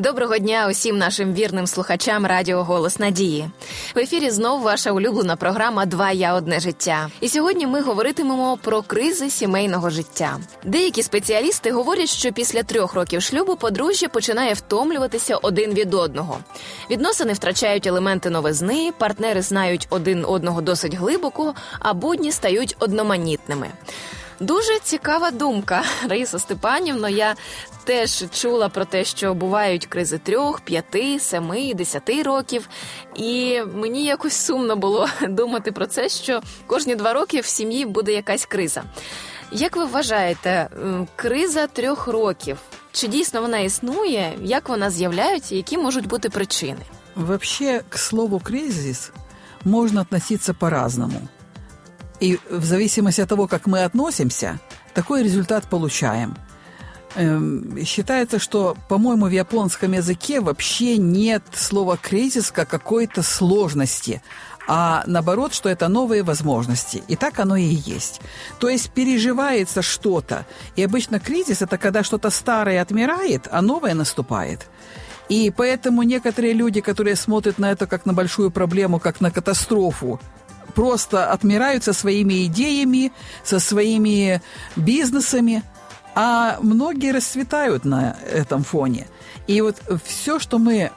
Доброго 0.00 0.38
дня 0.38 0.68
усім 0.70 0.98
нашим 0.98 1.34
вірним 1.34 1.66
слухачам 1.66 2.26
Радіо 2.26 2.64
Голос 2.64 2.98
Надії. 2.98 3.50
В 3.94 3.98
ефірі 3.98 4.30
знову 4.30 4.64
ваша 4.64 4.92
улюблена 4.92 5.36
програма 5.36 5.86
Два 5.86 6.10
я 6.10 6.34
одне 6.34 6.60
життя. 6.60 7.10
І 7.20 7.28
сьогодні 7.28 7.66
ми 7.66 7.80
говоритимемо 7.80 8.58
про 8.62 8.82
кризи 8.82 9.30
сімейного 9.30 9.90
життя. 9.90 10.38
Деякі 10.64 11.02
спеціалісти 11.02 11.70
говорять, 11.70 12.08
що 12.08 12.32
після 12.32 12.62
трьох 12.62 12.94
років 12.94 13.22
шлюбу 13.22 13.56
подружжя 13.56 14.08
починає 14.08 14.54
втомлюватися 14.54 15.36
один 15.36 15.74
від 15.74 15.94
одного. 15.94 16.38
Відносини 16.90 17.32
втрачають 17.32 17.86
елементи 17.86 18.30
новизни, 18.30 18.92
партнери 18.98 19.42
знають 19.42 19.86
один 19.90 20.24
одного 20.24 20.60
досить 20.60 20.94
глибоко, 20.94 21.54
а 21.78 21.94
будні 21.94 22.32
стають 22.32 22.76
одноманітними. 22.78 23.70
Дуже 24.40 24.78
цікава 24.82 25.30
думка, 25.30 25.82
Раїса 26.08 26.38
Степанівно. 26.38 27.08
Я 27.08 27.34
теж 27.84 28.24
чула 28.32 28.68
про 28.68 28.84
те, 28.84 29.04
що 29.04 29.34
бувають 29.34 29.86
кризи 29.86 30.18
трьох, 30.18 30.60
п'яти, 30.60 31.20
семи, 31.20 31.74
десяти 31.74 32.22
років. 32.22 32.68
І 33.16 33.60
мені 33.74 34.04
якось 34.04 34.34
сумно 34.34 34.76
було 34.76 35.08
думати 35.28 35.72
про 35.72 35.86
це, 35.86 36.08
що 36.08 36.42
кожні 36.66 36.94
два 36.94 37.12
роки 37.12 37.40
в 37.40 37.46
сім'ї 37.46 37.86
буде 37.86 38.12
якась 38.12 38.46
криза. 38.46 38.82
Як 39.52 39.76
ви 39.76 39.84
вважаєте, 39.84 40.68
криза 41.16 41.66
трьох 41.66 42.06
років? 42.06 42.58
Чи 42.92 43.08
дійсно 43.08 43.40
вона 43.40 43.58
існує? 43.58 44.32
Як 44.42 44.68
вона 44.68 44.90
з'являється? 44.90 45.54
Які 45.54 45.78
можуть 45.78 46.06
бути 46.06 46.28
причини? 46.28 46.80
Вообще, 47.14 47.82
к 47.88 47.98
слову, 47.98 48.40
кризис 48.40 49.12
можно 49.64 50.00
относиться 50.00 50.54
по-разному. 50.54 51.20
И 52.20 52.38
в 52.50 52.64
зависимости 52.64 53.20
от 53.20 53.28
того, 53.28 53.46
как 53.46 53.66
мы 53.66 53.84
относимся, 53.84 54.60
такой 54.94 55.22
результат 55.22 55.64
получаем. 55.64 56.36
Эм, 57.16 57.84
считается, 57.84 58.38
что, 58.38 58.76
по-моему, 58.88 59.26
в 59.26 59.30
японском 59.30 59.92
языке 59.92 60.40
вообще 60.40 60.96
нет 60.96 61.42
слова 61.52 61.96
«кризис» 61.96 62.52
как 62.52 62.68
какой-то 62.68 63.22
сложности, 63.22 64.22
а 64.68 65.02
наоборот, 65.06 65.52
что 65.52 65.68
это 65.68 65.88
новые 65.88 66.22
возможности. 66.22 67.02
И 67.08 67.16
так 67.16 67.40
оно 67.40 67.56
и 67.56 67.64
есть. 67.64 68.20
То 68.60 68.68
есть 68.68 68.90
переживается 68.90 69.82
что-то. 69.82 70.46
И 70.76 70.84
обычно 70.84 71.18
кризис– 71.18 71.62
это 71.62 71.78
когда 71.78 72.04
что-то 72.04 72.30
старое 72.30 72.80
отмирает, 72.80 73.48
а 73.50 73.62
новое 73.62 73.94
наступает. 73.94 74.68
И 75.28 75.52
поэтому 75.56 76.02
некоторые 76.02 76.52
люди, 76.52 76.80
которые 76.80 77.16
смотрят 77.16 77.58
на 77.58 77.72
это 77.72 77.88
как 77.88 78.06
на 78.06 78.12
большую 78.12 78.52
проблему, 78.52 79.00
как 79.00 79.20
на 79.20 79.32
катастрофу, 79.32 80.20
просто 80.70 81.30
отмирают 81.30 81.84
со 81.84 81.92
своими 81.92 82.46
идеями, 82.46 83.12
со 83.44 83.60
своими 83.60 84.40
бизнесами, 84.76 85.62
а 86.14 86.58
многие 86.60 87.12
расцветают 87.12 87.84
на 87.84 88.16
этом 88.30 88.64
фоне. 88.64 89.06
И 89.46 89.60
вот 89.60 89.76
все, 90.04 90.38
что 90.38 90.58
мы 90.58 90.90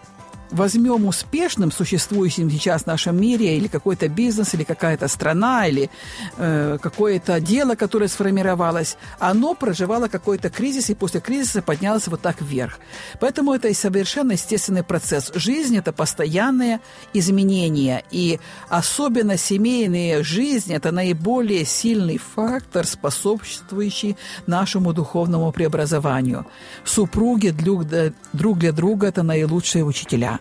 возьмем 0.54 1.06
успешным 1.06 1.72
существующим 1.72 2.50
сейчас 2.50 2.84
в 2.84 2.88
нашем 2.88 3.20
мире 3.20 3.58
или 3.58 3.68
какой-то 3.68 4.08
бизнес, 4.08 4.54
или 4.54 4.64
какая-то 4.64 5.08
страна, 5.08 5.68
или 5.68 5.90
э, 6.38 6.78
какое-то 6.82 7.40
дело, 7.42 7.76
которое 7.76 8.08
сформировалось, 8.08 8.98
оно 9.20 9.56
проживало 9.56 10.08
какой-то 10.08 10.50
кризис, 10.50 10.90
и 10.90 10.96
после 10.96 11.20
кризиса 11.20 11.62
поднялось 11.62 12.08
вот 12.08 12.22
так 12.22 12.42
вверх. 12.42 12.80
Поэтому 13.20 13.54
это 13.54 13.68
и 13.68 13.74
совершенно 13.74 14.34
естественный 14.34 14.84
процесс. 14.84 15.32
Жизнь– 15.36 15.78
это 15.78 15.92
постоянные 15.92 16.80
изменения, 17.14 18.04
и 18.12 18.40
особенно 18.70 19.38
семейная 19.38 20.24
жизнь– 20.24 20.74
это 20.74 20.92
наиболее 20.92 21.66
сильный 21.66 22.20
фактор, 22.20 22.86
способствующий 22.86 24.16
нашему 24.46 24.94
духовному 24.94 25.52
преобразованию. 25.52 26.46
Супруги 26.84 27.50
друг 27.50 27.86
для 27.86 28.72
друга– 28.72 29.08
это 29.08 29.24
наилучшие 29.24 29.84
учителя. 29.84 30.40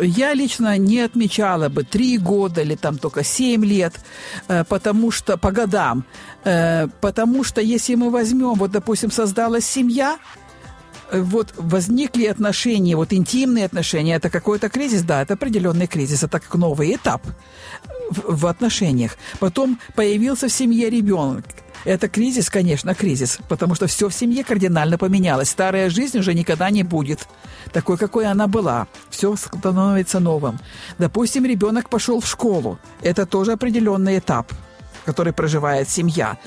Я 0.00 0.34
лично 0.34 0.78
не 0.78 1.00
отмечала 1.00 1.68
бы 1.68 1.84
три 1.84 2.18
года 2.18 2.62
или 2.62 2.76
там 2.76 2.98
только 2.98 3.24
семь 3.24 3.64
лет, 3.64 3.92
э, 4.48 4.64
потому 4.64 5.10
что 5.10 5.36
по 5.36 5.50
годам, 5.50 6.04
э, 6.44 6.86
потому 7.00 7.44
что 7.44 7.60
если 7.60 7.96
мы 7.96 8.10
возьмем, 8.10 8.54
вот, 8.54 8.70
допустим, 8.70 9.10
создалась 9.10 9.66
семья, 9.66 10.18
э, 11.10 11.20
вот 11.20 11.52
возникли 11.58 12.26
отношения, 12.26 12.96
вот 12.96 13.12
интимные 13.12 13.66
отношения, 13.66 14.14
это 14.14 14.30
какой-то 14.30 14.68
кризис, 14.70 15.02
да, 15.02 15.22
это 15.22 15.34
определенный 15.34 15.86
кризис, 15.86 16.22
это 16.22 16.40
как 16.40 16.54
новый 16.54 16.94
этап 16.94 17.22
в, 18.10 18.36
в 18.36 18.46
отношениях. 18.46 19.16
Потом 19.40 19.78
появился 19.94 20.48
в 20.48 20.52
семье 20.52 20.88
ребенок, 20.88 21.44
это 21.84 22.08
кризис, 22.08 22.50
конечно, 22.50 22.94
кризис, 22.94 23.38
потому 23.48 23.74
что 23.74 23.86
все 23.86 24.08
в 24.08 24.14
семье 24.14 24.44
кардинально 24.44 24.98
поменялось. 24.98 25.50
Старая 25.50 25.90
жизнь 25.90 26.18
уже 26.18 26.34
никогда 26.34 26.70
не 26.70 26.82
будет 26.82 27.28
такой, 27.72 27.96
какой 27.96 28.26
она 28.26 28.46
была. 28.46 28.86
Все 29.10 29.34
становится 29.36 30.20
новым. 30.20 30.58
Допустим, 30.98 31.44
ребенок 31.44 31.88
пошел 31.88 32.20
в 32.20 32.26
школу. 32.26 32.78
Это 33.00 33.26
тоже 33.26 33.52
определенный 33.52 34.18
этап, 34.18 34.52
который 35.04 35.32
проживает 35.32 35.88
семья. 35.88 36.38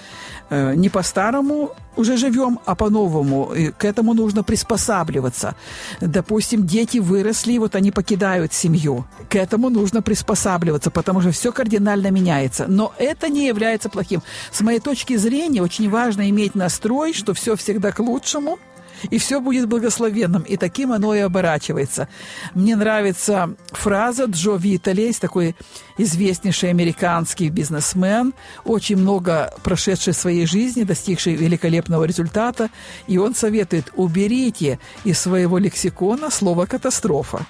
Э, 0.50 0.76
не 0.76 0.90
по-старому 0.90 1.72
уже 1.96 2.18
живем, 2.18 2.60
а 2.66 2.76
по-новому. 2.76 3.52
И 3.56 3.72
к 3.72 3.86
этому 3.86 4.14
нужно 4.14 4.44
приспосабливаться. 4.44 5.56
Допустим, 6.02 6.68
дети 6.68 7.00
выросли, 7.00 7.58
вот 7.58 7.76
они 7.76 7.92
покидают 7.92 8.54
семью. 8.54 9.06
К 9.30 9.36
этому 9.38 9.70
нужно 9.70 10.02
приспосабливаться, 10.02 10.92
потому 10.92 11.22
что 11.22 11.32
все 11.32 11.52
кардинально 11.52 12.12
меняется. 12.12 12.66
Но 12.68 12.94
это 12.98 13.30
не 13.30 13.48
является 13.48 13.90
плохим. 13.90 14.22
С 14.52 14.62
моей 14.62 14.80
точки 14.80 15.18
зрения, 15.18 15.64
очень 15.64 15.90
важно 15.90 16.30
иметь 16.30 16.54
настрой, 16.56 17.14
что 17.14 17.34
все 17.34 17.56
всегда 17.56 17.92
к 17.92 18.00
лучшему– 18.00 18.60
и 19.10 19.18
все 19.18 19.40
будет 19.40 19.68
благословенным. 19.68 20.44
И 20.44 20.58
таким 20.58 20.92
оно 20.92 21.14
и 21.16 21.20
оборачивается. 21.20 22.08
Мне 22.54 22.76
нравится 22.76 23.56
фраза 23.72 24.26
Джо 24.26 24.56
Витали, 24.56 25.02
есть 25.02 25.22
такой 25.22 25.56
известнейший 25.98 26.70
американский 26.70 27.50
бизнесмен, 27.50 28.34
очень 28.64 28.98
много 28.98 29.54
прошедший 29.64 30.14
в 30.14 30.18
своей 30.18 30.46
жизни, 30.46 30.84
достигший 30.84 31.36
великолепного 31.36 32.04
результата, 32.04 32.70
и 33.08 33.18
он 33.18 33.36
советует, 33.36 33.92
уберите 33.96 34.80
из 35.04 35.20
своего 35.20 35.58
лексикона 35.58 36.30
слово 36.30 36.66
«катастрофа». 36.66 37.46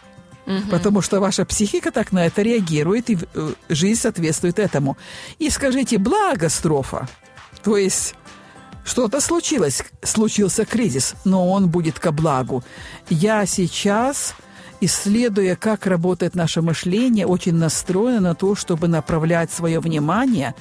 Угу. 0.46 0.70
Потому 0.70 1.02
что 1.02 1.20
ваша 1.20 1.44
психика 1.44 1.92
так 1.92 2.12
на 2.12 2.26
это 2.28 2.44
реагирует, 2.44 3.10
и 3.10 3.18
э, 3.34 3.54
жизнь 3.70 4.00
соответствует 4.00 4.60
этому. 4.60 4.96
И 5.40 5.50
скажите 5.50 5.98
«благострофа». 5.98 7.08
То 7.64 7.78
есть 7.78 8.16
что-то 8.86 9.20
случилось, 9.20 9.84
случился 10.04 10.64
кризис, 10.64 11.16
но 11.26 11.50
он 11.52 11.68
будет 11.68 12.00
ко 12.00 12.12
благу. 12.12 12.64
Я 13.10 13.46
сейчас, 13.48 14.36
исследуя, 14.80 15.56
как 15.56 15.88
работает 15.88 16.36
наше 16.36 16.62
мышление, 16.62 17.26
очень 17.26 17.56
настроена 17.56 18.22
на 18.22 18.36
то, 18.36 18.56
чтобы 18.56 18.88
направлять 18.88 19.52
свое 19.52 19.80
внимание 19.80 20.54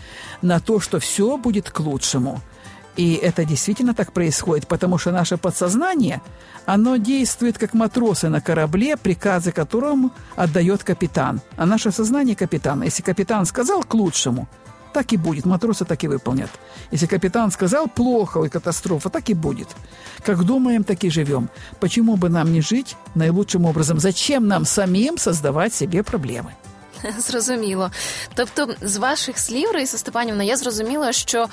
на 0.43 0.59
то, 0.59 0.81
что 0.81 0.99
все 0.99 1.37
будет 1.37 1.71
к 1.71 1.79
лучшему. 1.81 2.41
И 2.97 3.15
это 3.15 3.45
действительно 3.45 3.93
так 3.93 4.13
происходит, 4.13 4.69
потому 4.69 4.99
что 4.99 5.11
наше 5.11 5.37
подсознание, 5.37 6.23
оно 6.65 6.97
действует 6.97 7.59
как 7.59 7.75
матросы 7.75 8.29
на 8.29 8.41
корабле, 8.41 8.97
приказы 8.97 9.53
которому 9.53 10.13
отдает 10.37 10.83
капитан. 10.83 11.41
А 11.57 11.67
наше 11.67 11.91
сознание 11.91 12.37
капитан. 12.37 12.83
Если 12.85 13.03
капитан 13.03 13.45
сказал 13.45 13.83
к 13.83 13.93
лучшему– 13.95 14.49
так 14.95 15.13
и 15.13 15.17
будет. 15.17 15.45
Матросы 15.45 15.85
так 15.85 16.03
и 16.05 16.09
выполнят. 16.09 16.51
Если 16.93 17.07
капитан 17.07 17.51
сказал 17.51 17.89
плохо 17.89 18.45
и 18.45 18.49
катастрофа, 18.49 19.11
так 19.11 19.29
и 19.29 19.35
будет. 19.35 19.69
Как 20.25 20.43
думаем, 20.45 20.85
так 20.85 21.05
и 21.05 21.11
живем. 21.11 21.49
Почему 21.81 22.17
бы 22.17 22.31
нам 22.31 22.53
не 22.53 22.63
жить 22.63 22.97
наилучшим 23.15 23.67
образом? 23.67 23.99
Зачем 23.99 24.47
нам 24.47 24.65
самим 24.65 25.19
создавать 25.19 25.75
себе 25.75 26.03
проблемы? 26.03 26.53
Зрозуміло. 27.19 27.91
Тобто, 28.35 28.69
з 28.81 28.97
ваших 28.97 29.39
слів, 29.39 29.71
Раїса 29.71 29.99
Степанівна, 29.99 30.45
я 30.45 30.57
зрозуміла, 30.57 31.13
що 31.13 31.47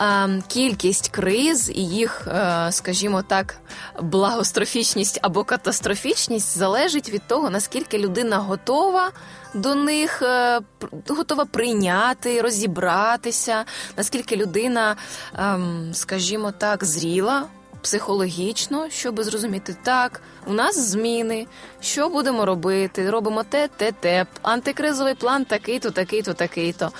е, 0.00 0.42
кількість 0.48 1.08
криз 1.08 1.70
і 1.74 1.86
їх, 1.86 2.28
е, 2.28 2.68
скажімо 2.72 3.22
так, 3.22 3.54
благострофічність 4.02 5.18
або 5.22 5.44
катастрофічність 5.44 6.58
залежить 6.58 7.08
від 7.08 7.22
того, 7.26 7.50
наскільки 7.50 7.98
людина 7.98 8.38
готова 8.38 9.10
до 9.54 9.74
них, 9.74 10.22
е, 10.22 10.60
готова 11.08 11.44
прийняти, 11.44 12.40
розібратися, 12.40 13.64
наскільки 13.96 14.36
людина, 14.36 14.96
е, 15.34 15.58
скажімо 15.92 16.52
так, 16.58 16.84
зріла 16.84 17.44
психологічно, 17.82 18.90
щоб 18.90 19.22
зрозуміти, 19.22 19.76
так, 19.82 20.20
у 20.46 20.52
нас 20.52 20.78
зміни, 20.78 21.46
що 21.80 22.08
будемо 22.08 22.44
робити, 22.44 23.10
робимо 23.10 23.42
те, 23.42 23.68
те, 23.76 23.92
те, 23.92 24.26
антикризовий 24.42 25.14
план 25.14 25.44
такий-то, 25.44 25.90
такий-то, 25.90 26.34
такий-то. 26.34 26.90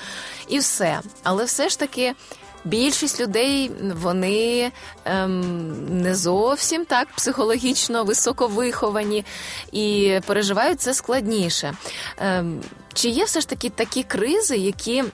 І 0.49 0.59
все. 0.59 1.01
Але 1.23 1.45
все 1.45 1.69
ж 1.69 1.79
таки. 1.79 2.15
Більшість 2.65 3.21
людей 3.21 3.71
вони 3.95 4.73
ем, 5.05 6.01
не 6.03 6.15
зовсім 6.15 6.85
так 6.85 7.09
психологічно 7.17 8.05
високовиховані 8.05 9.25
і 9.73 10.19
переживають 10.27 10.81
це 10.81 10.95
складніше. 10.95 11.75
Ем, 12.19 12.61
Чи 12.95 13.09
є 13.09 13.25
все 13.25 13.41
ж 13.41 13.49
таки 13.49 13.71
такі 13.71 14.03
кризи, 14.03 14.57
які 14.57 15.05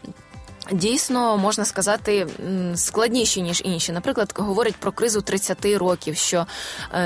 дійсно 0.73 1.39
можна 1.39 1.65
сказати 1.65 2.27
складніші 2.75 3.43
ніж 3.43 3.63
інші. 3.65 3.93
Наприклад, 3.93 4.33
говорять 4.37 4.77
про 4.77 4.93
кризу 4.93 5.21
30 5.21 5.65
років, 5.65 6.17
що 6.17 6.47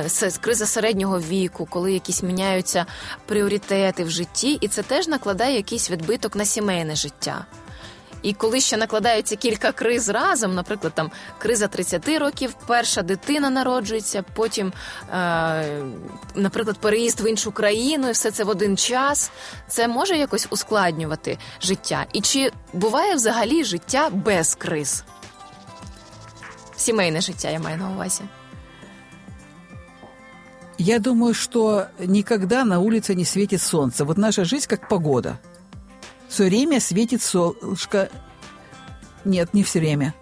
це 0.07 0.31
криза 0.31 0.67
середнього 0.67 1.21
віку, 1.21 1.67
коли 1.71 1.93
якісь 1.93 2.23
міняються 2.23 2.87
пріоритети 3.27 4.05
в 4.05 4.11
житті, 4.11 4.59
і 4.61 4.69
це 4.69 4.83
теж 4.83 5.09
накладає 5.09 5.57
якийсь 5.57 5.91
відбиток 5.91 6.37
на 6.37 6.45
сімейне 6.45 6.97
життя. 6.97 7.47
І 8.24 8.34
коли 8.34 8.60
ще 8.60 8.78
накладаються 8.78 9.36
кілька 9.36 9.72
криз 9.72 10.10
разом, 10.10 10.56
наприклад, 10.56 10.94
там 10.96 11.12
криза 11.38 11.68
30 11.68 12.08
років, 12.08 12.56
перша 12.68 13.02
дитина 13.02 13.50
народжується, 13.50 14.24
потім, 14.34 14.74
е, 15.14 15.84
наприклад, 16.36 16.78
переїзд 16.78 17.22
в 17.22 17.30
іншу 17.30 17.52
країну, 17.52 18.10
і 18.10 18.12
все 18.12 18.32
це 18.32 18.44
в 18.44 18.50
один 18.50 18.78
час, 18.78 19.32
це 19.68 19.88
може 19.88 20.18
якось 20.18 20.48
ускладнювати 20.50 21.38
життя. 21.62 22.06
І 22.14 22.22
чи 22.22 22.52
буває 22.74 23.16
взагалі 23.16 23.64
життя 23.64 24.10
без 24.10 24.56
криз? 24.56 25.04
Сімейне 26.76 27.22
життя 27.22 27.50
я 27.50 27.60
маю 27.60 27.78
на 27.78 27.90
увазі. 27.90 28.22
Я 30.78 31.00
думаю, 31.00 31.34
что 31.34 31.86
никогда 32.00 32.66
на 32.66 32.80
улице 32.80 33.16
не 33.16 33.26
светит 33.26 33.62
солнце. 33.62 34.04
Вот 34.04 34.18
наша 34.18 34.44
жизнь 34.44 34.68
как 34.68 34.88
погода – 34.88 35.47
все 36.29 36.45
время 36.45 36.81
светит 36.81 37.23
солнышко. 37.23 38.11
Нет, 39.25 39.55
не 39.55 39.63
все 39.63 39.81
время. 39.81 40.15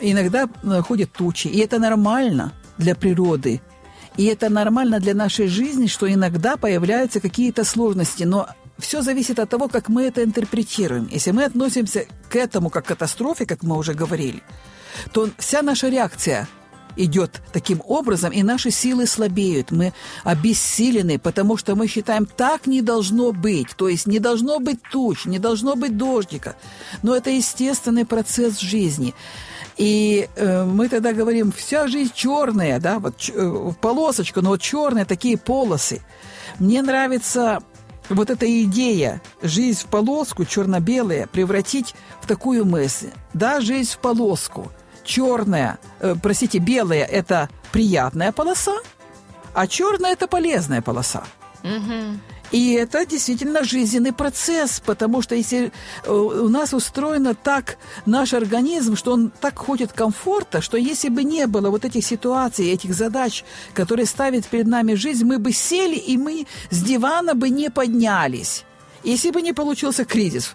Иногда 0.00 0.48
ходят 0.82 1.12
тучи. 1.12 1.48
И 1.48 1.58
это 1.58 1.78
нормально 1.78 2.52
для 2.78 2.94
природы. 2.94 3.60
И 4.16 4.24
это 4.24 4.48
нормально 4.48 5.00
для 5.00 5.14
нашей 5.14 5.46
жизни, 5.48 5.86
что 5.86 6.12
иногда 6.12 6.56
появляются 6.56 7.20
какие-то 7.20 7.64
сложности. 7.64 8.24
Но 8.24 8.48
все 8.78 9.02
зависит 9.02 9.38
от 9.38 9.50
того, 9.50 9.68
как 9.68 9.88
мы 9.88 10.04
это 10.04 10.24
интерпретируем. 10.24 11.08
Если 11.10 11.32
мы 11.32 11.44
относимся 11.44 12.06
к 12.30 12.36
этому 12.36 12.70
как 12.70 12.84
к 12.84 12.88
катастрофе, 12.88 13.46
как 13.46 13.62
мы 13.62 13.76
уже 13.76 13.94
говорили, 13.94 14.42
то 15.12 15.28
вся 15.38 15.62
наша 15.62 15.88
реакция– 15.88 16.48
идет 17.04 17.40
таким 17.52 17.82
образом, 17.86 18.32
и 18.32 18.42
наши 18.42 18.70
силы 18.70 19.06
слабеют. 19.06 19.70
Мы 19.70 19.92
обессилены, 20.24 21.18
потому 21.18 21.56
что 21.56 21.74
мы 21.74 21.86
считаем, 21.86 22.26
так 22.26 22.66
не 22.66 22.82
должно 22.82 23.32
быть. 23.32 23.68
То 23.76 23.88
есть 23.88 24.06
не 24.06 24.18
должно 24.18 24.60
быть 24.60 24.80
туч, 24.90 25.26
не 25.26 25.38
должно 25.38 25.76
быть 25.76 25.96
дождика. 25.96 26.56
Но 27.02 27.14
это 27.14 27.30
естественный 27.30 28.04
процесс 28.04 28.58
жизни. 28.58 29.14
И 29.76 30.28
э, 30.36 30.64
мы 30.64 30.88
тогда 30.88 31.12
говорим, 31.12 31.52
вся 31.52 31.86
жизнь 31.86 32.12
черная, 32.14 32.78
да, 32.80 32.98
вот 32.98 33.14
э, 33.32 33.72
полосочка, 33.80 34.42
но 34.42 34.50
вот 34.50 34.60
черные 34.60 35.04
такие 35.04 35.38
полосы. 35.38 36.02
Мне 36.58 36.82
нравится 36.82 37.60
вот 38.10 38.28
эта 38.28 38.46
идея 38.64 39.22
жизнь 39.40 39.80
в 39.80 39.86
полоску, 39.86 40.44
черно-белая, 40.44 41.28
превратить 41.28 41.94
в 42.20 42.26
такую 42.26 42.66
мысль. 42.66 43.10
Да, 43.32 43.60
жизнь 43.60 43.92
в 43.92 43.98
полоску– 43.98 44.70
черная, 45.10 45.78
э, 45.98 46.14
простите, 46.22 46.58
белая– 46.58 47.04
это 47.20 47.48
приятная 47.72 48.32
полоса, 48.32 48.76
а 49.54 49.66
черная– 49.66 50.12
это 50.12 50.28
полезная 50.28 50.82
полоса. 50.82 51.24
Угу. 51.64 52.20
И 52.52 52.72
это 52.74 53.04
действительно 53.06 53.64
жизненный 53.64 54.12
процесс, 54.12 54.80
потому 54.86 55.22
что 55.22 55.34
если 55.34 55.72
э, 56.04 56.12
у 56.12 56.48
нас 56.48 56.72
устроено 56.74 57.34
так 57.34 57.76
наш 58.06 58.34
организм, 58.34 58.96
что 58.96 59.12
он 59.12 59.30
так 59.40 59.58
хочет 59.58 59.92
комфорта, 59.92 60.60
что 60.60 60.76
если 60.76 61.08
бы 61.08 61.24
не 61.24 61.46
было 61.46 61.70
вот 61.70 61.84
этих 61.84 62.04
ситуаций, 62.04 62.72
этих 62.72 62.94
задач, 62.94 63.44
которые 63.74 64.06
ставит 64.06 64.46
перед 64.46 64.66
нами 64.66 64.94
жизнь, 64.94 65.24
мы 65.24 65.38
бы 65.38 65.52
сели 65.52 65.96
и 65.96 66.16
мы 66.16 66.46
с 66.70 66.82
дивана 66.82 67.34
бы 67.34 67.50
не 67.50 67.70
поднялись. 67.70 68.64
Если 69.04 69.30
бы 69.32 69.42
не 69.42 69.52
получился 69.52 70.04
кризис, 70.04 70.54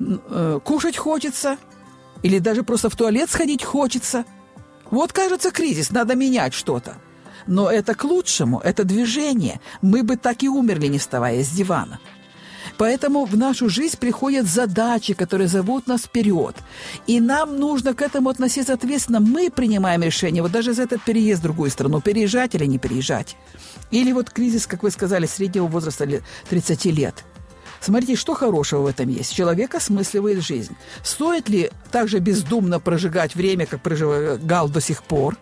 э, 0.00 0.60
кушать 0.62 0.98
хочется– 0.98 1.56
или 2.22 2.38
даже 2.38 2.62
просто 2.62 2.88
в 2.88 2.96
туалет 2.96 3.30
сходить 3.30 3.64
хочется. 3.64 4.24
Вот, 4.90 5.12
кажется, 5.12 5.50
кризис, 5.50 5.90
надо 5.90 6.14
менять 6.14 6.54
что-то. 6.54 6.96
Но 7.46 7.70
это 7.70 7.94
к 7.94 8.04
лучшему, 8.04 8.60
это 8.60 8.84
движение. 8.84 9.60
Мы 9.80 10.02
бы 10.02 10.16
так 10.16 10.42
и 10.42 10.48
умерли, 10.48 10.86
не 10.86 10.98
вставая 10.98 11.42
с 11.42 11.48
дивана. 11.48 11.98
Поэтому 12.78 13.24
в 13.24 13.36
нашу 13.36 13.68
жизнь 13.68 13.98
приходят 13.98 14.46
задачи, 14.46 15.14
которые 15.14 15.48
зовут 15.48 15.86
нас 15.86 16.02
вперед. 16.02 16.56
И 17.06 17.20
нам 17.20 17.58
нужно 17.58 17.94
к 17.94 18.02
этому 18.02 18.30
относиться 18.30 18.72
ответственно. 18.72 19.20
Мы 19.20 19.50
принимаем 19.50 20.02
решение, 20.02 20.42
вот 20.42 20.52
даже 20.52 20.72
за 20.72 20.82
этот 20.84 21.02
переезд 21.02 21.40
в 21.40 21.44
другую 21.44 21.70
страну, 21.70 22.00
переезжать 22.00 22.54
или 22.54 22.64
не 22.64 22.78
переезжать. 22.78 23.36
Или 23.90 24.12
вот 24.12 24.30
кризис, 24.30 24.66
как 24.66 24.82
вы 24.82 24.90
сказали, 24.90 25.26
среднего 25.26 25.66
возраста 25.66 26.08
30 26.48 26.84
лет– 26.86 27.24
Смотрите, 27.82 28.14
что 28.16 28.34
хорошего 28.34 28.82
в 28.82 28.86
этом 28.86 29.08
есть. 29.08 29.34
Человек 29.34 29.74
осмысливает 29.74 30.42
жизнь. 30.42 30.76
Стоит 31.02 31.48
ли 31.48 31.70
так 31.90 32.08
же 32.08 32.20
бездумно 32.20 32.78
прожигать 32.78 33.34
время, 33.34 33.66
как 33.66 33.82
прожигал 33.82 34.68
до 34.68 34.80
сих 34.80 35.02
пор? 35.02 35.36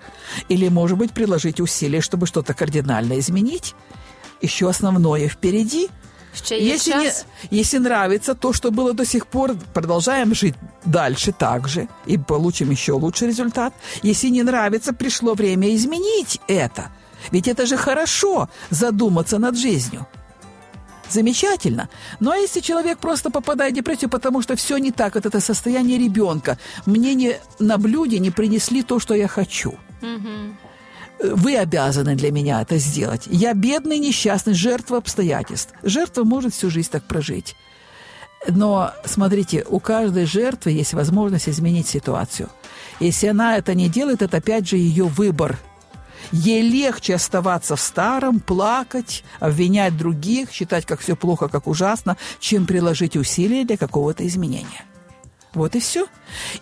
Или, 0.49 0.69
может 0.69 0.97
быть, 0.97 1.13
приложить 1.13 1.61
усилия, 1.61 2.01
чтобы 2.01 2.27
что-то 2.27 2.55
кардинально 2.55 3.19
изменить? 3.19 3.75
Еще 4.41 4.69
основное 4.69 5.29
впереди– 5.29 5.89
если, 6.49 6.93
не, 6.93 7.11
если 7.51 7.79
нравится 7.79 8.35
то, 8.35 8.53
что 8.53 8.71
было 8.71 8.93
до 8.93 9.05
сих 9.05 9.27
пор, 9.27 9.57
продолжаем 9.75 10.33
жить 10.33 10.55
дальше 10.85 11.33
так 11.33 11.67
же 11.67 11.89
и 12.07 12.17
получим 12.19 12.71
еще 12.71 12.93
лучший 12.93 13.29
результат. 13.29 13.75
Если 14.03 14.29
не 14.29 14.45
нравится, 14.45 14.93
пришло 14.93 15.35
время 15.35 15.75
изменить 15.75 16.41
это. 16.47 16.93
Ведь 17.33 17.49
это 17.49 17.67
же 17.67 17.77
хорошо 17.77 18.49
задуматься 18.71 19.39
над 19.39 19.59
жизнью 19.59 20.07
замечательно. 21.13 21.89
А 22.21 22.37
если 22.37 22.61
человек 22.61 22.99
просто 22.99 23.31
попадает 23.31 23.73
в 23.73 23.77
депрессию, 23.77 24.11
потому 24.11 24.43
что 24.43 24.57
все 24.57 24.79
не 24.79 24.91
так, 24.91 25.15
вот 25.15 25.27
это 25.27 25.41
состояние 25.41 25.99
ребенка, 25.99 26.59
мне 26.87 27.15
не, 27.15 27.37
на 27.59 27.79
блюде 27.79 28.19
не 28.19 28.31
принесли 28.31 28.83
то, 28.83 28.99
что 28.99 29.15
я 29.15 29.29
хочу. 29.29 29.75
Вы 31.23 31.57
обязаны 31.57 32.15
для 32.15 32.33
меня 32.33 32.63
это 32.63 32.79
сделать. 32.79 33.25
Я 33.27 33.53
бедный, 33.53 33.99
несчастный, 33.99 34.55
жертва 34.55 34.99
обстоятельств. 34.99 35.75
Жертва 35.83 36.25
может 36.25 36.55
всю 36.55 36.71
жизнь 36.71 36.91
так 36.91 37.05
прожить. 37.05 37.57
Но, 38.49 38.93
смотрите, 39.05 39.67
у 39.69 39.81
каждой 39.81 40.25
жертвы 40.25 40.71
есть 40.71 40.95
возможность 40.95 41.47
изменить 41.47 41.89
ситуацию. 41.89 42.49
Если 43.01 43.27
она 43.27 43.59
это 43.59 43.75
не 43.75 43.91
делает, 43.91 44.23
это 44.23 44.39
опять 44.39 44.67
же 44.67 44.79
ее 44.79 45.05
выбор– 45.05 45.59
Ей 46.33 46.63
легче 46.63 47.15
оставаться 47.15 47.77
в 47.77 47.81
старом, 47.81 48.41
плакать, 48.41 49.25
обвинять 49.39 49.97
других, 49.97 50.53
считать, 50.53 50.87
как 50.87 51.01
все 51.01 51.17
плохо, 51.17 51.49
как 51.49 51.67
ужасно, 51.67 52.17
чем 52.39 52.67
приложить 52.67 53.17
усилия 53.17 53.65
для 53.65 53.77
какого-то 53.77 54.27
изменения. 54.27 54.85
Вот 55.55 55.75
и 55.75 55.81
все. 55.81 56.07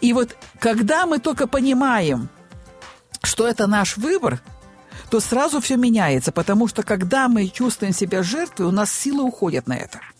И 0.00 0.12
вот 0.12 0.36
когда 0.58 1.06
мы 1.06 1.18
только 1.18 1.46
понимаем, 1.46 2.28
что 3.22 3.46
это 3.46 3.66
наш 3.66 3.96
выбор, 3.96 4.40
то 5.10 5.20
сразу 5.20 5.60
все 5.60 5.76
меняется, 5.76 6.32
потому 6.32 6.68
что 6.68 6.82
когда 6.82 7.28
мы 7.28 7.48
чувствуем 7.48 7.92
себя 7.92 8.22
жертвой, 8.22 8.66
у 8.66 8.70
нас 8.70 8.92
силы 8.92 9.22
уходят 9.22 9.66
на 9.66 9.76
это– 9.76 10.00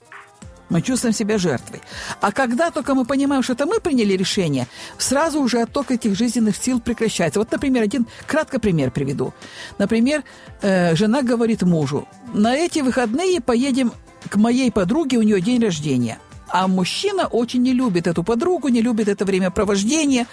мы 0.69 0.83
чувствуем 0.83 1.15
себя 1.15 1.39
жертвой. 1.39 1.81
А 2.21 2.33
когда 2.33 2.71
только 2.71 2.95
мы 2.95 3.05
понимаем, 3.05 3.43
что 3.43 3.55
это 3.55 3.67
мы 3.67 3.81
приняли 3.81 4.15
решение, 4.15 4.67
сразу 4.99 5.41
уже 5.41 5.63
отток 5.63 5.91
этих 5.91 6.17
жизненных 6.17 6.57
сил 6.57 6.81
прекращается. 6.81 7.41
Вот, 7.41 7.51
например, 7.53 7.83
один 7.83 8.07
кратко 8.27 8.59
пример 8.59 8.91
приведу. 8.91 9.33
Например, 9.79 10.23
э, 10.63 10.95
жена 10.95 11.23
говорит 11.23 11.63
мужу, 11.63 12.07
на 12.35 12.55
эти 12.55 12.81
выходные 12.81 13.41
поедем 13.41 13.93
к 14.29 14.37
моей 14.37 14.71
подруге, 14.71 15.19
у 15.19 15.23
нее 15.23 15.41
день 15.41 15.63
рождения– 15.63 16.19
а 16.49 16.69
мужчина 16.69 17.27
очень 17.27 17.63
не 17.63 17.73
любит 17.73 18.07
эту 18.07 18.23
подругу, 18.23 18.69
не 18.69 18.83
любит 18.83 19.09
это 19.09 19.25
времяпровождение, 19.25 20.27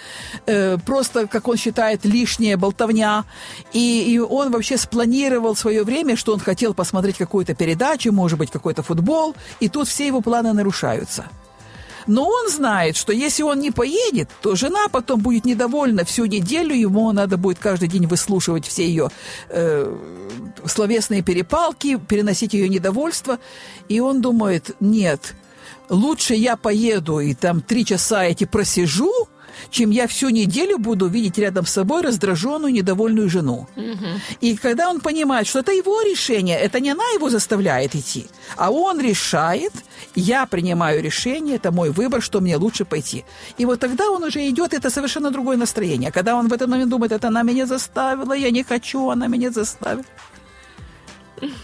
э, 0.46 0.78
просто, 0.78 1.26
как 1.26 1.48
он 1.48 1.56
считает, 1.56 2.04
лишняя 2.04 2.56
болтовня. 2.56 3.24
И, 3.72 4.14
и 4.14 4.18
он 4.18 4.50
вообще 4.50 4.76
спланировал 4.76 5.56
свое 5.56 5.82
время, 5.82 6.16
что 6.16 6.32
он 6.32 6.40
хотел 6.40 6.74
посмотреть 6.74 7.16
какую-то 7.18 7.54
передачу, 7.54 8.12
может 8.12 8.38
быть, 8.38 8.50
какой-то 8.50 8.82
футбол, 8.82 9.34
и 9.60 9.68
тут 9.68 9.88
все 9.88 10.06
его 10.06 10.20
планы 10.20 10.52
нарушаются. 10.52 11.24
Но 12.06 12.28
он 12.28 12.48
знает, 12.48 12.96
что 12.96 13.12
если 13.12 13.42
он 13.42 13.58
не 13.58 13.70
поедет, 13.70 14.30
то 14.40 14.54
жена 14.54 14.86
потом 14.90 15.20
будет 15.20 15.44
недовольна 15.44 16.04
всю 16.04 16.26
неделю, 16.26 16.74
ему 16.74 17.10
надо 17.12 17.36
будет 17.36 17.58
каждый 17.58 17.88
день 17.88 18.06
выслушивать 18.06 18.66
все 18.66 18.86
ее 18.86 19.10
э, 19.48 19.96
словесные 20.66 21.22
перепалки, 21.22 21.96
переносить 21.98 22.54
ее 22.54 22.68
недовольство. 22.68 23.38
И 23.88 24.00
он 24.00 24.20
думает, 24.20 24.76
нет, 24.80 25.34
лучше 25.88 26.34
я 26.34 26.56
поеду 26.56 27.20
и 27.20 27.34
там 27.34 27.60
три 27.60 27.84
часа 27.84 28.24
эти 28.24 28.44
просижу, 28.44 29.12
чем 29.70 29.90
я 29.90 30.06
всю 30.06 30.28
неделю 30.30 30.78
буду 30.78 31.06
видеть 31.06 31.38
рядом 31.38 31.66
с 31.66 31.72
собой 31.72 32.02
раздраженную, 32.02 32.72
недовольную 32.72 33.28
жену. 33.28 33.66
Угу. 33.76 34.06
И 34.40 34.56
когда 34.56 34.90
он 34.90 35.00
понимает, 35.00 35.46
что 35.46 35.60
это 35.60 35.72
его 35.72 36.02
решение, 36.02 36.58
это 36.58 36.80
не 36.80 36.90
она 36.90 37.04
его 37.14 37.30
заставляет 37.30 37.94
идти, 37.94 38.26
а 38.56 38.70
он 38.70 39.00
решает, 39.00 39.72
я 40.14 40.46
принимаю 40.46 41.02
решение, 41.02 41.56
это 41.56 41.72
мой 41.72 41.90
выбор, 41.90 42.22
что 42.22 42.40
мне 42.40 42.56
лучше 42.56 42.84
пойти. 42.84 43.24
И 43.58 43.64
вот 43.64 43.80
тогда 43.80 44.10
он 44.10 44.22
уже 44.24 44.48
идет, 44.48 44.74
это 44.74 44.90
совершенно 44.90 45.30
другое 45.30 45.56
настроение. 45.56 46.12
Когда 46.12 46.36
он 46.36 46.48
в 46.48 46.52
этот 46.52 46.68
момент 46.68 46.90
думает, 46.90 47.12
это 47.12 47.28
она 47.28 47.42
меня 47.42 47.66
заставила, 47.66 48.32
я 48.32 48.50
не 48.50 48.62
хочу, 48.62 49.10
она 49.10 49.26
меня 49.26 49.50
заставила. 49.50 50.04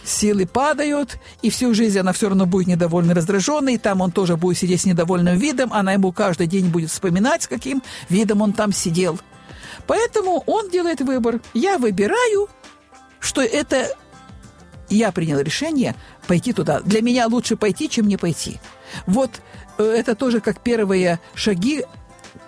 Силы 0.05 0.47
падают, 0.47 1.19
и 1.43 1.51
всю 1.51 1.75
жизнь 1.75 1.99
она 1.99 2.13
все 2.13 2.29
равно 2.29 2.47
будет 2.47 2.67
недовольна, 2.67 3.15
раздраженной, 3.15 3.79
там 3.79 4.01
он 4.01 4.13
тоже 4.13 4.37
будет 4.37 4.59
сидеть 4.59 4.83
с 4.83 4.85
недовольным 4.85 5.37
видом, 5.37 5.73
она 5.73 5.93
ему 5.93 6.13
каждый 6.13 6.47
день 6.47 6.69
будет 6.69 6.91
вспоминать, 6.91 7.43
с 7.43 7.47
каким 7.47 7.83
видом 8.09 8.41
он 8.43 8.53
там 8.53 8.73
сидел. 8.73 9.19
Поэтому 9.87 10.43
он 10.47 10.71
делает 10.71 11.01
выбор. 11.01 11.41
Я 11.55 11.79
выбираю, 11.79 12.49
что 13.21 13.43
это 13.43 13.97
я 14.89 15.11
принял 15.13 15.41
решение 15.41 15.97
пойти 16.27 16.53
туда. 16.53 16.81
Для 16.81 17.01
меня 17.01 17.27
лучше 17.27 17.57
пойти, 17.57 17.89
чем 17.89 18.07
не 18.07 18.17
пойти. 18.17 18.61
Вот 19.07 19.31
э, 19.79 19.85
это 19.85 20.15
тоже 20.15 20.41
как 20.41 20.61
первые 20.61 21.19
шаги 21.35 21.85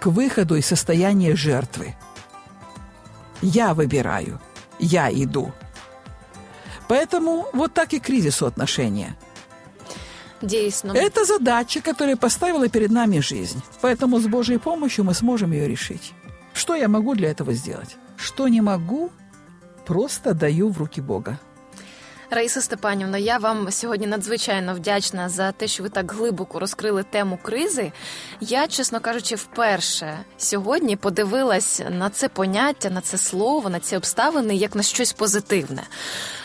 к 0.00 0.06
выходу 0.06 0.56
из 0.56 0.66
состояния 0.66 1.34
жертвы. 1.34 1.94
Я 3.40 3.74
выбираю, 3.74 4.40
я 4.78 5.10
иду. 5.10 5.52
Поэтому 6.87 7.45
вот 7.53 7.73
так 7.73 7.93
и 7.93 7.99
кризису 7.99 8.45
отношения. 8.45 9.15
Дійсно. 10.41 10.93
Это 10.93 11.25
задача, 11.25 11.81
которую 11.81 12.17
поставила 12.17 12.69
перед 12.69 12.91
нами 12.91 13.19
жизнь. 13.19 13.61
Поэтому 13.81 14.19
с 14.19 14.27
Божьей 14.27 14.57
помощью 14.57 15.05
мы 15.05 15.13
сможем 15.13 15.51
ее 15.51 15.67
решить. 15.67 16.13
Что 16.53 16.75
я 16.75 16.87
могу 16.87 17.15
для 17.15 17.29
этого 17.29 17.53
сделать? 17.53 17.97
Что 18.17 18.47
не 18.47 18.61
могу, 18.61 19.11
просто 19.85 20.33
даю 20.33 20.69
в 20.69 20.77
руки 20.77 21.01
Бога. 21.01 21.37
Раїса 22.31 22.61
Степанівна, 22.61 23.17
я 23.17 23.37
вам 23.37 23.71
сьогодні 23.71 24.07
надзвичайно 24.07 24.73
вдячна 24.73 25.29
за 25.29 25.51
те, 25.51 25.67
що 25.67 25.83
ви 25.83 25.89
так 25.89 26.11
глибоко 26.11 26.59
розкрили 26.59 27.03
тему 27.03 27.39
кризи. 27.41 27.91
Я, 28.39 28.67
чесно 28.67 28.99
кажучи, 28.99 29.35
вперше 29.35 30.19
сьогодні 30.37 30.95
подивилась 30.95 31.81
на 31.89 32.09
це 32.09 32.29
поняття, 32.29 32.89
на 32.89 33.01
це 33.01 33.17
слово, 33.17 33.69
на 33.69 33.79
ці 33.79 33.95
обставини 33.95 34.55
як 34.55 34.75
на 34.75 34.83
щось 34.83 35.13
позитивне. 35.13 35.83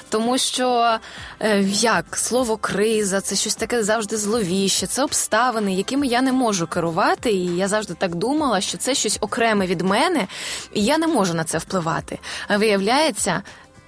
Тому 0.09 0.37
що 0.37 0.97
е, 1.39 1.61
як 1.63 2.17
слово 2.17 2.57
криза, 2.57 3.21
це 3.21 3.35
щось 3.35 3.55
таке 3.55 3.83
завжди 3.83 4.17
зловіще, 4.17 4.87
це 4.87 5.03
обставини, 5.03 5.73
якими 5.73 6.07
я 6.07 6.21
не 6.21 6.31
можу 6.31 6.67
керувати. 6.67 7.31
І 7.31 7.45
я 7.57 7.67
завжди 7.67 7.93
так 7.93 8.15
думала, 8.15 8.61
що 8.61 8.77
це 8.77 8.95
щось 8.95 9.17
окреме 9.21 9.65
від 9.65 9.81
мене, 9.81 10.27
і 10.73 10.83
я 10.83 10.97
не 10.97 11.07
можу 11.07 11.33
на 11.33 11.43
це 11.43 11.57
впливати. 11.57 12.19
А 12.47 12.57
виявляється, 12.57 13.43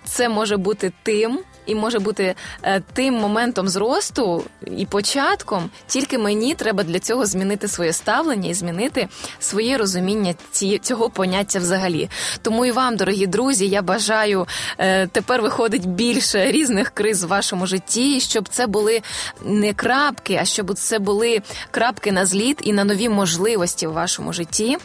це 0.06 0.30
може 0.30 0.58
бути 0.58 0.94
тим 1.04 1.40
і 1.66 1.76
може 1.76 2.00
бути 2.00 2.36
е, 2.64 2.82
тим 2.94 3.14
моментом 3.14 3.70
зросту 3.70 4.44
і 4.78 4.86
початком. 4.86 5.70
Тільки 5.88 6.18
мені 6.18 6.56
треба 6.56 6.84
для 6.84 7.00
цього 7.00 7.26
змінити 7.26 7.68
своє 7.68 7.94
ставлення 7.94 8.50
і 8.50 8.54
змінити 8.54 9.08
своє 9.40 9.78
розуміння 9.78 10.34
цього 10.82 11.10
поняття 11.10 11.60
взагалі. 11.60 12.10
Тому 12.42 12.66
і 12.66 12.72
вам, 12.72 12.96
дорогі 12.96 13.28
друзі, 13.28 13.68
я 13.68 13.82
бажаю 13.82 14.48
е, 14.78 15.08
тепер 15.08 15.42
виходить 15.42 15.86
більше 15.86 16.52
різних 16.52 16.90
криз 16.90 17.24
в 17.24 17.28
вашому 17.28 17.68
житті, 17.68 18.20
щоб 18.20 18.50
це 18.50 18.68
були 18.68 19.02
не 19.46 19.74
крапки, 19.74 20.40
а 20.42 20.46
щоб 20.46 20.74
це 20.74 21.00
були 21.00 21.42
крапки 21.72 22.12
на 22.12 22.26
зліт 22.26 22.60
і 22.64 22.74
на 22.74 22.84
нові 22.84 23.10
можливості 23.10 23.88
в 23.88 23.94
вашому 23.94 24.34
житті 24.34 24.78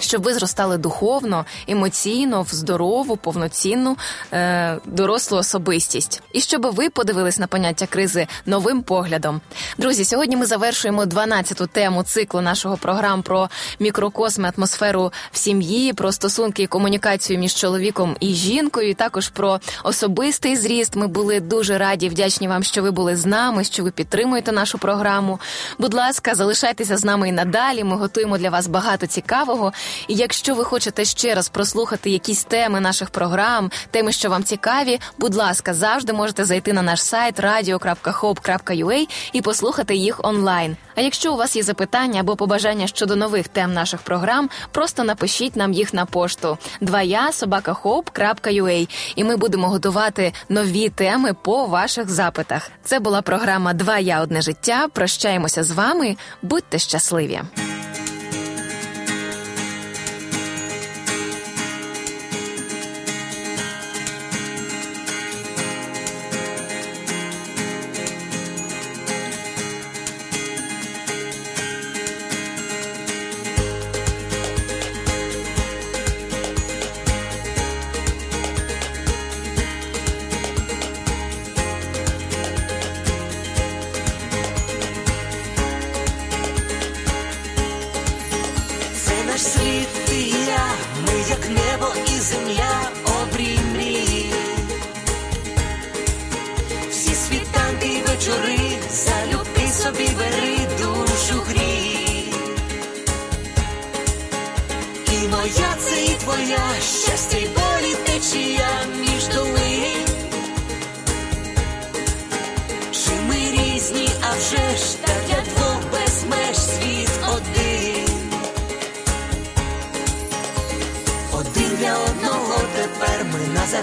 щоб 0.00 0.22
ви 0.22 0.34
зростали 0.34 0.78
духовно, 0.78 1.44
емоційно, 1.68 2.42
в 2.42 2.48
здорову, 2.48 3.16
повноцінну 3.16 3.96
е, 4.32 4.78
дорослу 4.84 5.38
особистість, 5.38 6.22
і 6.32 6.40
щоб 6.40 6.74
ви 6.74 6.90
подивились 6.90 7.38
на 7.38 7.46
поняття 7.46 7.86
кризи 7.86 8.26
новим 8.46 8.82
поглядом. 8.82 9.40
Друзі, 9.78 10.04
сьогодні 10.04 10.36
ми 10.36 10.46
завершуємо 10.46 11.04
12-ту 11.04 11.66
тему 11.66 12.02
циклу 12.02 12.40
нашого 12.40 12.76
програм 12.76 13.22
про 13.22 13.48
мікрокосм, 13.80 14.46
атмосферу 14.56 15.12
в 15.32 15.38
сім'ї, 15.38 15.92
про 15.92 16.12
стосунки 16.12 16.62
і 16.62 16.66
комунікацію 16.66 17.38
між 17.38 17.54
чоловіком 17.54 18.16
і 18.20 18.34
жінкою. 18.34 18.90
і 18.90 18.94
Також 18.94 19.28
про 19.28 19.60
особистий 19.84 20.56
зріст. 20.56 20.96
Ми 20.96 21.06
були 21.06 21.40
дуже 21.40 21.78
раді, 21.78 22.08
вдячні 22.08 22.48
вам, 22.48 22.62
що 22.62 22.82
ви 22.82 22.90
були 22.90 23.16
з 23.16 23.26
нами, 23.26 23.64
що 23.64 23.84
ви 23.84 23.90
підтримуєте 23.90 24.52
нашу 24.52 24.78
програму. 24.78 25.40
Будь 25.78 25.94
ласка, 25.94 26.34
залишайтеся 26.34 26.96
з 26.96 27.04
нами 27.04 27.28
і 27.28 27.32
надалі. 27.32 27.84
Ми 27.84 27.96
готуємо 27.96 28.38
для 28.38 28.50
вас 28.50 28.66
багато 28.66 29.06
цікавого. 29.06 29.72
І 30.08 30.14
якщо 30.14 30.54
ви 30.54 30.64
хочете 30.64 31.04
ще 31.04 31.34
раз 31.34 31.48
прослухати 31.48 32.10
якісь 32.10 32.44
теми 32.44 32.80
наших 32.80 33.10
програм, 33.10 33.70
теми, 33.90 34.12
що 34.12 34.30
вам 34.30 34.44
цікаві, 34.44 35.00
будь 35.18 35.34
ласка, 35.34 35.74
завжди 35.74 36.12
можете 36.12 36.44
зайти 36.44 36.72
на 36.72 36.82
наш 36.82 37.02
сайт 37.02 37.40
radio.hope.ua 37.40 39.08
і 39.32 39.42
послухати 39.42 39.94
їх 39.94 40.20
онлайн. 40.24 40.76
А 40.94 41.00
якщо 41.00 41.32
у 41.32 41.36
вас 41.36 41.56
є 41.56 41.62
запитання 41.62 42.20
або 42.20 42.36
побажання 42.36 42.86
щодо 42.86 43.16
нових 43.16 43.48
тем 43.48 43.72
наших 43.72 44.00
програм, 44.02 44.50
просто 44.72 45.04
напишіть 45.04 45.56
нам 45.56 45.72
їх 45.72 45.94
на 45.94 46.06
пошту 46.06 46.58
2я 46.82 47.32
собакахоп.ua 47.32 48.88
і 49.16 49.24
ми 49.24 49.36
будемо 49.36 49.68
готувати 49.68 50.32
нові 50.48 50.88
теми 50.88 51.34
по 51.34 51.66
ваших 51.66 52.10
запитах. 52.10 52.70
Це 52.84 52.98
була 52.98 53.22
програма 53.22 53.72
Два 53.72 53.98
я 53.98 54.22
одне 54.22 54.40
життя. 54.42 54.88
Прощаємося 54.92 55.62
з 55.62 55.70
вами. 55.70 56.16
Будьте 56.42 56.78
щасливі! 56.78 57.40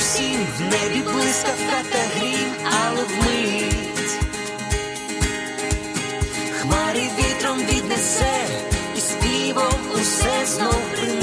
всім, 0.00 0.46
в 0.58 0.60
небі 0.60 1.02
блискавка 1.02 1.82
та 1.92 1.98
грім, 2.16 2.52
але 2.64 3.04
вмить. 3.04 4.20
Хмарі 6.60 7.10
вітром 7.18 7.58
віднесе, 7.58 8.46
і 8.96 9.00
співом 9.00 9.74
усе 9.94 10.46
знов 10.46 10.80
принить. 10.92 11.19